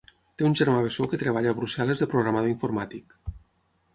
Té 0.41 0.45
un 0.47 0.53
germà 0.59 0.77
bessó 0.85 1.05
que 1.11 1.19
treballa 1.23 1.51
a 1.51 1.57
Brussel·les 1.59 2.03
de 2.03 2.09
programador 2.15 2.53
informàtic. 2.55 3.17